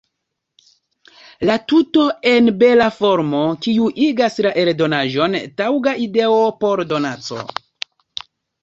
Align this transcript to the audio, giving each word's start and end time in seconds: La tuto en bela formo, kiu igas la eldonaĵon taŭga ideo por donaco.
La 1.49 1.57
tuto 1.73 2.05
en 2.31 2.49
bela 2.63 2.87
formo, 2.95 3.43
kiu 3.67 3.91
igas 4.07 4.41
la 4.47 4.55
eldonaĵon 4.65 5.41
taŭga 5.63 5.95
ideo 6.09 6.43
por 6.65 6.87
donaco. 6.95 7.49